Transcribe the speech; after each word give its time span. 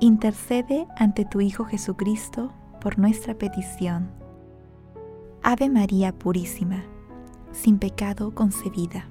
intercede 0.00 0.88
ante 0.96 1.26
tu 1.26 1.40
Hijo 1.40 1.64
Jesucristo 1.64 2.52
por 2.80 2.98
nuestra 2.98 3.34
petición. 3.34 4.10
Ave 5.42 5.68
María 5.68 6.12
Purísima, 6.12 6.84
sin 7.52 7.78
pecado 7.78 8.34
concebida. 8.34 9.06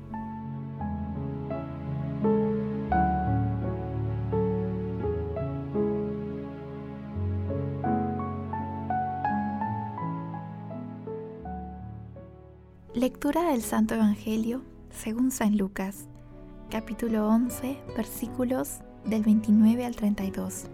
Lectura 12.95 13.51
del 13.51 13.61
Santo 13.61 13.93
Evangelio 13.93 14.63
según 14.89 15.29
San 15.29 15.55
Lucas, 15.55 16.07
capítulo 16.71 17.27
11, 17.29 17.77
versículos 17.95 18.79
del 19.05 19.23
29 19.23 19.85
al 19.85 19.95
32. 19.95 20.69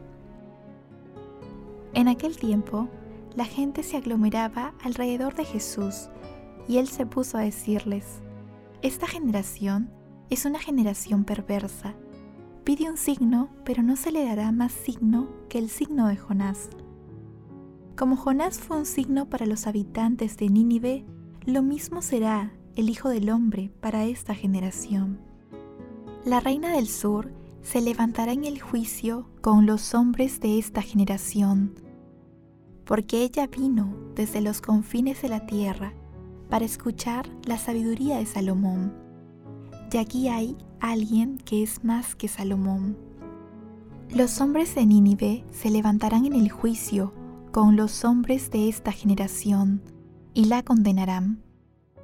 En 1.95 2.09
aquel 2.09 2.35
tiempo, 2.35 2.89
la 3.37 3.45
gente 3.45 3.81
se 3.81 3.95
aglomeraba 3.95 4.73
alrededor 4.83 5.33
de 5.33 5.45
Jesús 5.45 6.09
y 6.67 6.77
él 6.77 6.89
se 6.89 7.05
puso 7.05 7.37
a 7.37 7.41
decirles, 7.41 8.21
Esta 8.81 9.07
generación 9.07 9.89
es 10.29 10.43
una 10.43 10.59
generación 10.59 11.23
perversa. 11.23 11.95
Pide 12.65 12.89
un 12.89 12.97
signo, 12.97 13.49
pero 13.63 13.81
no 13.81 13.95
se 13.95 14.11
le 14.11 14.25
dará 14.25 14.51
más 14.51 14.73
signo 14.73 15.29
que 15.47 15.57
el 15.57 15.69
signo 15.69 16.09
de 16.09 16.17
Jonás. 16.17 16.69
Como 17.95 18.17
Jonás 18.17 18.59
fue 18.59 18.75
un 18.75 18.85
signo 18.85 19.29
para 19.29 19.45
los 19.45 19.65
habitantes 19.65 20.35
de 20.35 20.49
Nínive, 20.49 21.05
lo 21.45 21.61
mismo 21.61 22.01
será 22.01 22.51
el 22.75 22.89
Hijo 22.89 23.07
del 23.07 23.29
Hombre 23.29 23.71
para 23.79 24.03
esta 24.03 24.35
generación. 24.35 25.17
La 26.25 26.41
reina 26.41 26.73
del 26.73 26.89
sur 26.89 27.31
se 27.61 27.79
levantará 27.79 28.33
en 28.33 28.43
el 28.43 28.61
juicio 28.61 29.29
con 29.39 29.65
los 29.65 29.93
hombres 29.93 30.41
de 30.41 30.59
esta 30.59 30.81
generación 30.81 31.84
porque 32.85 33.23
ella 33.23 33.47
vino 33.47 33.95
desde 34.15 34.41
los 34.41 34.61
confines 34.61 35.21
de 35.21 35.29
la 35.29 35.45
tierra 35.45 35.93
para 36.49 36.65
escuchar 36.65 37.27
la 37.45 37.57
sabiduría 37.57 38.17
de 38.17 38.25
Salomón. 38.25 38.93
Y 39.91 39.97
aquí 39.97 40.27
hay 40.27 40.57
alguien 40.79 41.37
que 41.37 41.63
es 41.63 41.83
más 41.83 42.15
que 42.15 42.27
Salomón. 42.27 42.97
Los 44.09 44.41
hombres 44.41 44.75
de 44.75 44.85
Nínive 44.85 45.43
se 45.51 45.69
levantarán 45.69 46.25
en 46.25 46.33
el 46.33 46.49
juicio 46.49 47.13
con 47.51 47.75
los 47.75 48.03
hombres 48.03 48.51
de 48.51 48.67
esta 48.67 48.91
generación 48.91 49.81
y 50.33 50.45
la 50.45 50.63
condenarán, 50.63 51.41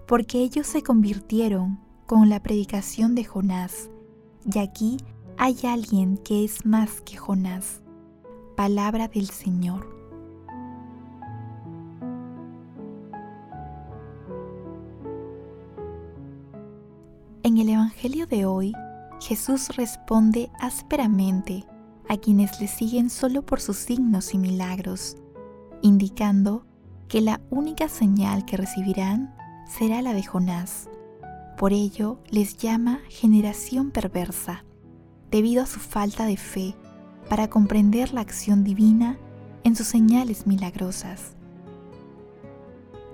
porque 0.08 0.40
ellos 0.40 0.66
se 0.66 0.82
convirtieron 0.82 1.80
con 2.08 2.30
la 2.30 2.42
predicación 2.42 3.16
de 3.16 3.26
Jonás, 3.26 3.90
y 4.52 4.60
aquí 4.60 4.98
hay 5.38 5.58
alguien 5.64 6.18
que 6.18 6.46
es 6.46 6.66
más 6.66 7.02
que 7.02 7.18
Jonás. 7.18 7.82
Palabra 8.56 9.10
del 9.10 9.28
Señor. 9.30 10.01
Evangelio 18.04 18.26
de 18.26 18.48
hoy, 18.48 18.74
Jesús 19.20 19.76
responde 19.78 20.50
ásperamente 20.60 21.66
a 22.10 22.18
quienes 22.18 22.60
le 22.60 22.68
siguen 22.68 23.12
solo 23.12 23.46
por 23.46 23.62
sus 23.62 23.78
signos 23.78 24.34
y 24.34 24.40
milagros, 24.40 25.18
indicando 25.84 26.66
que 27.08 27.22
la 27.22 27.42
única 27.52 27.90
señal 27.90 28.44
que 28.44 28.58
recibirán 28.58 29.36
será 29.68 30.02
la 30.02 30.16
de 30.16 30.24
Jonás. 30.24 30.90
Por 31.60 31.74
ello 31.74 32.18
les 32.32 32.58
llama 32.58 33.02
generación 33.08 33.92
perversa, 33.92 34.66
debido 35.30 35.62
a 35.62 35.68
su 35.68 35.80
falta 35.80 36.26
de 36.26 36.38
fe 36.38 36.76
para 37.30 37.52
comprender 37.52 38.16
la 38.16 38.22
acción 38.22 38.64
divina 38.64 39.20
en 39.64 39.76
sus 39.76 39.86
señales 39.86 40.48
milagrosas. 40.48 41.36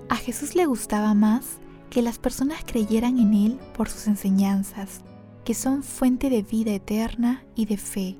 A 0.08 0.16
Jesús 0.16 0.54
le 0.54 0.64
gustaba 0.64 1.12
más 1.12 1.58
que 1.90 2.02
las 2.02 2.18
personas 2.18 2.62
creyeran 2.64 3.18
en 3.18 3.34
Él 3.34 3.58
por 3.74 3.88
sus 3.88 4.06
enseñanzas, 4.06 5.00
que 5.44 5.54
son 5.54 5.82
fuente 5.82 6.30
de 6.30 6.42
vida 6.42 6.72
eterna 6.72 7.44
y 7.54 7.66
de 7.66 7.76
fe, 7.76 8.18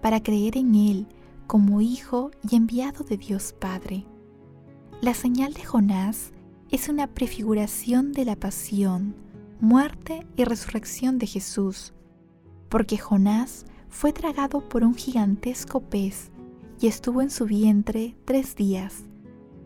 para 0.00 0.22
creer 0.22 0.56
en 0.56 0.74
Él 0.74 1.06
como 1.46 1.80
Hijo 1.80 2.30
y 2.48 2.56
enviado 2.56 3.04
de 3.04 3.16
Dios 3.16 3.52
Padre. 3.58 4.06
La 5.00 5.14
señal 5.14 5.52
de 5.54 5.64
Jonás 5.64 6.30
es 6.70 6.88
una 6.88 7.08
prefiguración 7.08 8.12
de 8.12 8.24
la 8.24 8.36
pasión, 8.36 9.14
muerte 9.60 10.26
y 10.36 10.44
resurrección 10.44 11.18
de 11.18 11.26
Jesús, 11.26 11.92
porque 12.68 12.98
Jonás 12.98 13.66
fue 13.88 14.12
tragado 14.12 14.68
por 14.68 14.84
un 14.84 14.94
gigantesco 14.94 15.80
pez 15.80 16.30
y 16.80 16.86
estuvo 16.86 17.20
en 17.20 17.30
su 17.30 17.44
vientre 17.44 18.16
tres 18.24 18.56
días, 18.56 19.02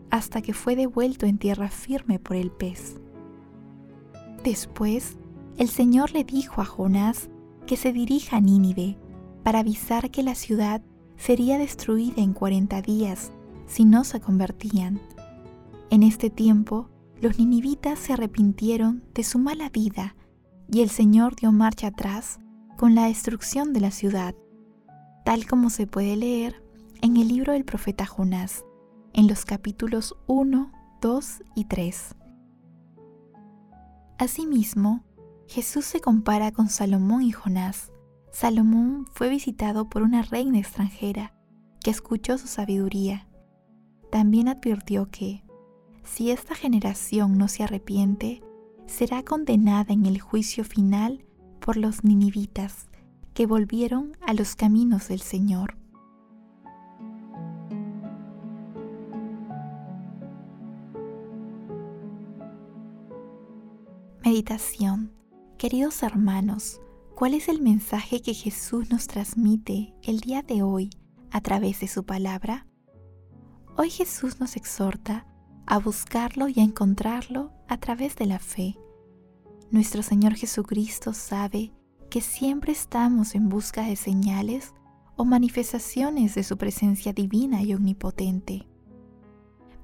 hasta 0.09 0.41
que 0.41 0.53
fue 0.53 0.75
devuelto 0.75 1.25
en 1.25 1.37
tierra 1.37 1.69
firme 1.69 2.19
por 2.19 2.35
el 2.35 2.51
pez. 2.51 2.97
Después, 4.47 5.17
el 5.57 5.67
Señor 5.67 6.11
le 6.11 6.23
dijo 6.23 6.61
a 6.61 6.65
Jonás 6.65 7.29
que 7.65 7.75
se 7.75 7.91
dirija 7.91 8.37
a 8.37 8.39
Nínive 8.39 8.97
para 9.43 9.59
avisar 9.59 10.09
que 10.09 10.23
la 10.23 10.35
ciudad 10.35 10.81
sería 11.17 11.57
destruida 11.57 12.21
en 12.21 12.31
cuarenta 12.31 12.81
días 12.81 13.33
si 13.65 13.83
no 13.83 14.05
se 14.05 14.21
convertían. 14.21 15.01
En 15.89 16.01
este 16.01 16.29
tiempo, 16.29 16.87
los 17.21 17.37
ninivitas 17.37 17.99
se 17.99 18.13
arrepintieron 18.13 19.03
de 19.13 19.25
su 19.25 19.37
mala 19.37 19.67
vida 19.67 20.15
y 20.71 20.79
el 20.79 20.91
Señor 20.91 21.35
dio 21.35 21.51
marcha 21.51 21.87
atrás 21.87 22.39
con 22.77 22.95
la 22.95 23.07
destrucción 23.07 23.73
de 23.73 23.81
la 23.81 23.91
ciudad, 23.91 24.33
tal 25.25 25.45
como 25.45 25.69
se 25.69 25.87
puede 25.87 26.15
leer 26.15 26.63
en 27.01 27.17
el 27.17 27.27
libro 27.27 27.51
del 27.51 27.65
profeta 27.65 28.05
Jonás, 28.05 28.63
en 29.11 29.27
los 29.27 29.43
capítulos 29.43 30.15
1, 30.25 30.71
2 31.01 31.43
y 31.53 31.65
3. 31.65 32.15
Asimismo, 34.19 35.03
Jesús 35.47 35.85
se 35.85 36.01
compara 36.01 36.51
con 36.51 36.69
Salomón 36.69 37.21
y 37.21 37.31
Jonás. 37.31 37.91
Salomón 38.31 39.05
fue 39.13 39.29
visitado 39.29 39.89
por 39.89 40.01
una 40.01 40.23
reina 40.23 40.57
extranjera 40.57 41.35
que 41.83 41.91
escuchó 41.91 42.39
su 42.39 42.47
sabiduría. 42.47 43.27
También 44.11 44.47
advirtió 44.47 45.09
que, 45.11 45.43
si 46.03 46.31
esta 46.31 46.55
generación 46.55 47.37
no 47.37 47.47
se 47.47 47.63
arrepiente, 47.63 48.41
será 48.87 49.23
condenada 49.23 49.93
en 49.93 50.07
el 50.07 50.19
juicio 50.19 50.63
final 50.63 51.23
por 51.59 51.77
los 51.77 52.03
ninivitas 52.03 52.87
que 53.35 53.45
volvieron 53.45 54.17
a 54.25 54.33
los 54.33 54.55
caminos 54.55 55.09
del 55.09 55.21
Señor. 55.21 55.77
Meditación 64.37 65.11
Queridos 65.57 66.03
hermanos, 66.03 66.79
¿cuál 67.15 67.33
es 67.33 67.49
el 67.49 67.59
mensaje 67.59 68.21
que 68.21 68.35
Jesús 68.35 68.91
nos 68.91 69.07
transmite 69.07 69.95
el 70.03 70.19
día 70.19 70.43
de 70.43 70.61
hoy 70.61 70.91
a 71.31 71.41
través 71.41 71.79
de 71.79 71.87
su 71.87 72.05
palabra? 72.05 72.67
Hoy 73.77 73.89
Jesús 73.89 74.39
nos 74.39 74.55
exhorta 74.55 75.25
a 75.65 75.79
buscarlo 75.79 76.49
y 76.49 76.59
a 76.59 76.63
encontrarlo 76.63 77.51
a 77.67 77.77
través 77.79 78.15
de 78.15 78.27
la 78.27 78.37
fe. 78.37 78.77
Nuestro 79.71 80.03
Señor 80.03 80.35
Jesucristo 80.35 81.13
sabe 81.13 81.73
que 82.11 82.21
siempre 82.21 82.73
estamos 82.73 83.33
en 83.33 83.49
busca 83.49 83.87
de 83.87 83.95
señales 83.95 84.75
o 85.15 85.25
manifestaciones 85.25 86.35
de 86.35 86.43
su 86.43 86.59
presencia 86.59 87.11
divina 87.11 87.63
y 87.63 87.73
omnipotente, 87.73 88.67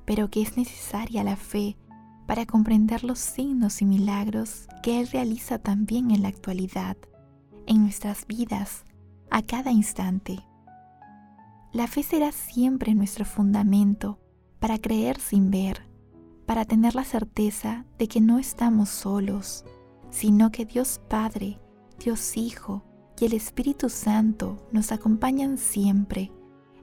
pero 0.05 0.29
que 0.29 0.43
es 0.43 0.57
necesaria 0.57 1.23
la 1.23 1.37
fe 1.37 1.75
para 2.25 2.45
comprender 2.45 3.03
los 3.03 3.19
signos 3.19 3.81
y 3.81 3.85
milagros 3.85 4.67
que 4.81 4.99
Él 4.99 5.07
realiza 5.07 5.59
también 5.59 6.11
en 6.11 6.21
la 6.21 6.29
actualidad, 6.29 6.97
en 7.67 7.83
nuestras 7.83 8.25
vidas, 8.27 8.85
a 9.29 9.41
cada 9.41 9.71
instante. 9.71 10.39
La 11.71 11.87
fe 11.87 12.03
será 12.03 12.31
siempre 12.31 12.93
nuestro 12.93 13.25
fundamento 13.25 14.19
para 14.59 14.77
creer 14.77 15.19
sin 15.19 15.49
ver, 15.49 15.87
para 16.45 16.65
tener 16.65 16.95
la 16.95 17.03
certeza 17.03 17.85
de 17.97 18.07
que 18.07 18.21
no 18.21 18.39
estamos 18.39 18.89
solos, 18.89 19.65
sino 20.09 20.51
que 20.51 20.65
Dios 20.65 21.01
Padre, 21.09 21.59
Dios 21.99 22.37
Hijo 22.37 22.83
y 23.19 23.25
el 23.25 23.33
Espíritu 23.33 23.89
Santo 23.89 24.67
nos 24.71 24.91
acompañan 24.91 25.57
siempre 25.57 26.31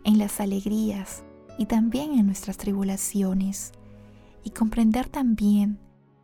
en 0.05 0.19
las 0.19 0.41
alegrías 0.41 1.25
y 1.59 1.67
también 1.67 2.19
en 2.19 2.27
nuestras 2.27 2.57
tribulaciones, 2.57 3.73
y 4.45 4.51
comprender 4.51 5.09
también 5.09 5.79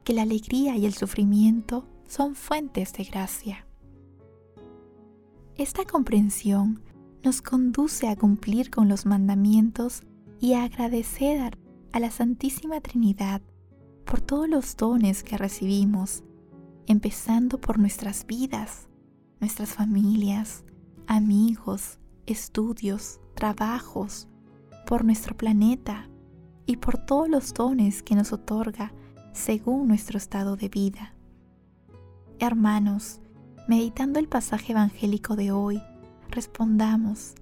que 0.05 0.13
la 0.13 0.23
alegría 0.23 0.77
y 0.77 0.87
el 0.87 0.95
sufrimiento 0.95 1.87
son 2.07 2.35
fuentes 2.35 2.93
de 2.93 3.05
gracia. 3.05 3.67
Esta 5.57 5.85
comprensión 5.85 6.83
nos 7.25 7.43
conduce 7.43 8.09
a 8.09 8.17
cumplir 8.17 8.71
con 8.71 8.89
los 8.89 9.07
mandamientos 9.07 10.03
y 10.39 10.53
a 10.53 10.65
agradecer 10.65 11.59
a 11.93 12.01
la 12.01 12.11
Santísima 12.11 12.81
Trinidad 12.81 13.43
por 14.05 14.21
todos 14.21 14.49
los 14.49 14.77
dones 14.77 15.25
que 15.25 15.37
recibimos, 15.37 16.23
empezando 16.87 17.61
por 17.61 17.79
nuestras 17.79 18.27
vidas, 18.27 18.89
nuestras 19.41 19.71
familias, 19.71 20.65
amigos, 21.07 21.99
estudios, 22.27 23.19
trabajos, 23.35 24.29
por 24.87 25.05
nuestro 25.05 25.37
planeta 25.37 26.09
y 26.67 26.77
por 26.77 26.99
todos 26.99 27.29
los 27.29 27.55
dones 27.55 28.03
que 28.03 28.15
nos 28.15 28.33
otorga 28.33 28.93
según 29.33 29.87
nuestro 29.87 30.19
estado 30.19 30.57
de 30.57 30.69
vida. 30.69 31.15
Hermanos, 32.39 33.21
meditando 33.69 34.19
el 34.19 34.29
pasaje 34.29 34.73
evangélico 34.73 35.37
de 35.37 35.53
hoy, 35.53 35.81
respondamos, 36.31 37.35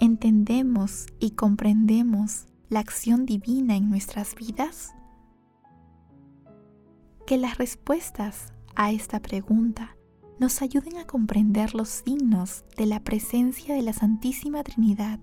¿entendemos 0.00 1.06
y 1.18 1.30
comprendemos 1.30 2.46
la 2.68 2.80
acción 2.80 3.24
divina 3.24 3.76
en 3.76 3.88
nuestras 3.88 4.34
vidas? 4.34 4.92
Que 7.26 7.38
las 7.38 7.58
respuestas 7.58 8.52
a 8.74 8.92
esta 8.92 9.20
pregunta 9.20 9.96
nos 10.38 10.60
ayuden 10.60 10.98
a 10.98 11.06
comprender 11.06 11.74
los 11.74 11.88
signos 11.88 12.64
de 12.76 12.86
la 12.86 13.00
presencia 13.00 13.74
de 13.74 13.82
la 13.82 13.92
Santísima 13.92 14.62
Trinidad 14.62 15.20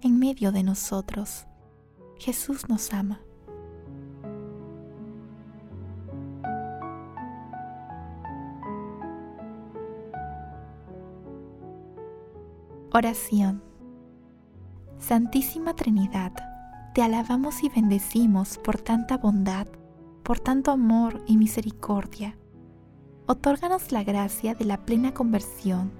en 0.00 0.18
medio 0.18 0.52
de 0.52 0.62
nosotros. 0.62 1.47
Jesús 2.18 2.68
nos 2.68 2.92
ama. 2.92 3.20
Oración. 12.92 13.62
Santísima 14.98 15.74
Trinidad, 15.74 16.32
te 16.94 17.02
alabamos 17.02 17.62
y 17.62 17.68
bendecimos 17.68 18.58
por 18.58 18.80
tanta 18.80 19.16
bondad, 19.16 19.68
por 20.24 20.40
tanto 20.40 20.72
amor 20.72 21.22
y 21.26 21.36
misericordia. 21.36 22.36
Otórganos 23.26 23.92
la 23.92 24.02
gracia 24.02 24.54
de 24.54 24.64
la 24.64 24.84
plena 24.84 25.14
conversión, 25.14 25.92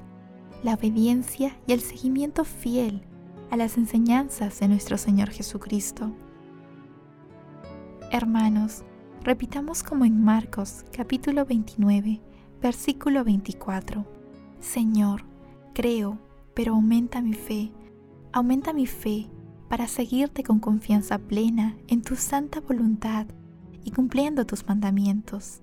la 0.64 0.74
obediencia 0.74 1.56
y 1.68 1.72
el 1.72 1.80
seguimiento 1.80 2.44
fiel 2.44 3.06
a 3.50 3.56
las 3.56 3.78
enseñanzas 3.78 4.60
de 4.60 4.68
nuestro 4.68 4.98
Señor 4.98 5.30
Jesucristo. 5.30 6.12
Hermanos, 8.10 8.84
repitamos 9.22 9.82
como 9.82 10.04
en 10.04 10.22
Marcos 10.22 10.84
capítulo 10.92 11.44
29, 11.44 12.20
versículo 12.60 13.24
24. 13.24 14.06
Señor, 14.60 15.24
creo 15.74 16.18
pero 16.58 16.74
aumenta 16.74 17.22
mi 17.22 17.34
fe, 17.34 17.70
aumenta 18.32 18.72
mi 18.72 18.88
fe 18.88 19.28
para 19.68 19.86
seguirte 19.86 20.42
con 20.42 20.58
confianza 20.58 21.16
plena 21.18 21.76
en 21.86 22.02
tu 22.02 22.16
santa 22.16 22.60
voluntad 22.60 23.26
y 23.84 23.92
cumpliendo 23.92 24.44
tus 24.44 24.66
mandamientos. 24.66 25.60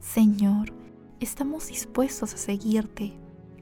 Señor, 0.00 0.74
estamos 1.18 1.68
dispuestos 1.68 2.34
a 2.34 2.36
seguirte. 2.36 3.18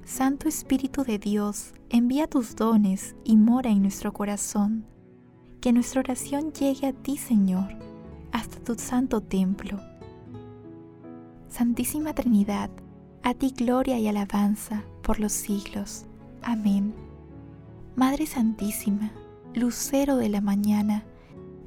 Santo 0.07 0.49
Espíritu 0.49 1.03
de 1.03 1.19
Dios, 1.19 1.75
envía 1.91 2.29
tus 2.29 2.55
dones 2.55 3.17
y 3.25 3.37
mora 3.37 3.71
en 3.71 3.83
nuestro 3.83 4.13
corazón. 4.13 4.87
Que 5.61 5.73
nuestra 5.73 5.99
oración 5.99 6.53
llegue 6.53 6.87
a 6.87 6.93
ti, 6.93 7.17
Señor, 7.17 7.77
hasta 8.31 8.61
tu 8.61 8.77
santo 8.77 9.21
templo. 9.21 9.81
Santísima 11.49 12.15
Trinidad, 12.15 12.71
a 13.25 13.35
ti 13.35 13.53
gloria 13.55 13.99
y 13.99 14.07
alabanza 14.07 14.85
por 15.03 15.19
los 15.19 15.33
siglos. 15.33 16.07
Amén. 16.41 16.95
Madre 17.97 18.27
Santísima, 18.27 19.11
Lucero 19.55 20.17
de 20.19 20.29
la 20.29 20.41
mañana, 20.41 21.03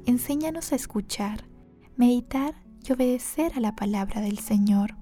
enséñanos 0.06 0.72
a 0.72 0.76
escuchar, 0.76 1.44
meditar 1.94 2.54
y 2.88 2.92
obedecer 2.92 3.52
a 3.54 3.60
la 3.60 3.76
palabra 3.76 4.22
del 4.22 4.38
Señor. 4.38 4.96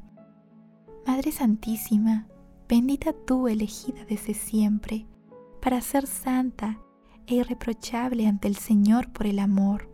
Madre 1.07 1.31
Santísima, 1.31 2.27
bendita 2.69 3.13
tú 3.13 3.49
elegida 3.49 4.05
desde 4.05 4.35
siempre, 4.35 5.07
para 5.63 5.81
ser 5.81 6.07
santa 6.07 6.79
e 7.27 7.37
irreprochable 7.37 8.27
ante 8.27 8.47
el 8.47 8.57
Señor 8.57 9.11
por 9.13 9.27
el 9.27 9.39
amor. 9.39 9.91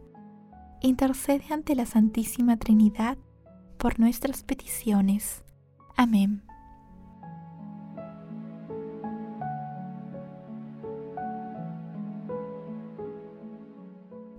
Intercede 0.81 1.44
ante 1.50 1.75
la 1.75 1.87
Santísima 1.87 2.56
Trinidad 2.56 3.17
por 3.79 4.00
nuestras 4.00 4.43
peticiones. 4.43 5.44
Amén. 5.97 6.43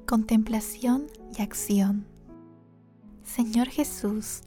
Contemplación 0.05 1.07
y 1.37 1.41
acción. 1.41 2.05
Señor 3.23 3.67
Jesús, 3.67 4.41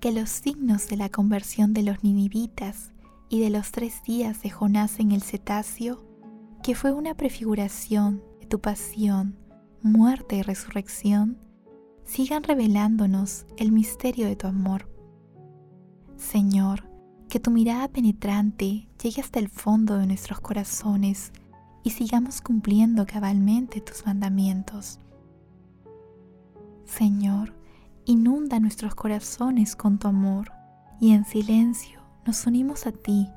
que 0.00 0.12
los 0.12 0.28
signos 0.28 0.88
de 0.88 0.96
la 0.96 1.08
conversión 1.08 1.72
de 1.72 1.82
los 1.82 2.04
ninivitas 2.04 2.92
y 3.28 3.40
de 3.40 3.50
los 3.50 3.72
tres 3.72 4.02
días 4.02 4.42
de 4.42 4.50
Jonás 4.50 5.00
en 5.00 5.12
el 5.12 5.22
cetáceo, 5.22 6.04
que 6.62 6.74
fue 6.74 6.92
una 6.92 7.14
prefiguración 7.14 8.22
de 8.40 8.46
tu 8.46 8.60
pasión, 8.60 9.36
muerte 9.82 10.36
y 10.36 10.42
resurrección, 10.42 11.38
sigan 12.04 12.42
revelándonos 12.42 13.46
el 13.56 13.70
misterio 13.72 14.26
de 14.26 14.36
tu 14.36 14.46
amor. 14.46 14.88
Señor, 16.16 16.88
que 17.28 17.38
tu 17.38 17.50
mirada 17.50 17.88
penetrante 17.88 18.88
llegue 19.02 19.20
hasta 19.20 19.38
el 19.38 19.48
fondo 19.48 19.98
de 19.98 20.06
nuestros 20.06 20.40
corazones 20.40 21.32
y 21.84 21.90
sigamos 21.90 22.40
cumpliendo 22.40 23.06
cabalmente 23.06 23.80
tus 23.80 24.06
mandamientos. 24.06 25.00
Señor, 26.86 27.54
inunda 28.06 28.58
nuestros 28.58 28.94
corazones 28.94 29.76
con 29.76 29.98
tu 29.98 30.08
amor 30.08 30.50
y 31.00 31.12
en 31.12 31.26
silencio 31.26 31.97
nos 32.26 32.46
unimos 32.46 32.86
a 32.86 32.92
ti 32.92 33.28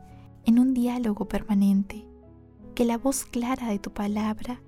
en 0.46 0.60
un 0.60 0.74
diálogo 0.74 1.28
permanente. 1.28 2.08
Que 2.76 2.86
la 2.86 2.98
voz 2.98 3.26
clara 3.26 3.68
de 3.68 3.80
tu 3.80 3.92
palabra 3.92 4.62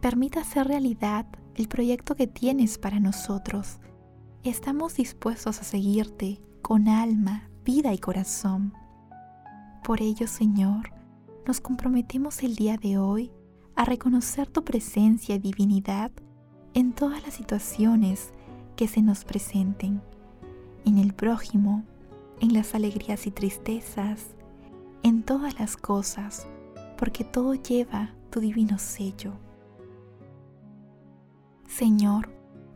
permita 0.00 0.40
hacer 0.40 0.68
realidad 0.68 1.26
el 1.54 1.68
proyecto 1.68 2.14
que 2.14 2.26
tienes 2.26 2.78
para 2.78 3.00
nosotros. 3.00 3.78
Estamos 4.44 4.94
dispuestos 4.94 5.60
a 5.60 5.64
seguirte 5.64 6.40
con 6.62 6.88
alma, 6.88 7.50
vida 7.64 7.92
y 7.92 7.98
corazón. 7.98 8.72
Por 9.82 10.00
ello, 10.00 10.28
Señor, 10.28 10.92
nos 11.46 11.60
comprometemos 11.60 12.42
el 12.42 12.54
día 12.54 12.76
de 12.76 12.98
hoy 12.98 13.32
a 13.74 13.84
reconocer 13.84 14.48
tu 14.48 14.64
presencia 14.64 15.34
y 15.34 15.38
divinidad 15.38 16.12
en 16.74 16.92
todas 16.92 17.22
las 17.24 17.34
situaciones 17.34 18.32
que 18.76 18.86
se 18.86 19.02
nos 19.02 19.24
presenten, 19.24 20.00
en 20.84 20.98
el 20.98 21.14
prójimo, 21.14 21.84
en 22.40 22.52
las 22.52 22.74
alegrías 22.74 23.26
y 23.26 23.30
tristezas, 23.30 24.34
en 25.02 25.22
todas 25.22 25.58
las 25.58 25.76
cosas, 25.76 26.46
porque 26.96 27.24
todo 27.24 27.54
lleva 27.54 28.14
tu 28.30 28.40
divino 28.40 28.78
sello. 28.78 29.32
Señor, 31.66 32.30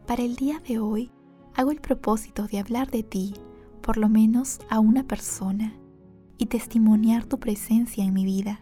para 0.07 0.23
el 0.23 0.37
día 0.37 0.61
de 0.61 0.79
hoy 0.79 1.11
hago 1.55 1.71
el 1.71 1.81
propósito 1.81 2.47
de 2.47 2.59
hablar 2.59 2.91
de 2.91 3.03
ti, 3.03 3.35
por 3.81 3.97
lo 3.97 4.09
menos 4.09 4.61
a 4.71 4.81
una 4.81 5.05
persona, 5.05 5.75
y 6.39 6.47
testimoniar 6.47 7.25
tu 7.25 7.39
presencia 7.39 8.05
en 8.05 8.13
mi 8.13 8.25
vida. 8.25 8.61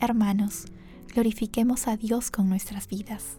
Hermanos, 0.00 0.66
glorifiquemos 1.12 1.88
a 1.88 1.96
Dios 1.96 2.30
con 2.30 2.48
nuestras 2.48 2.88
vidas. 2.88 3.38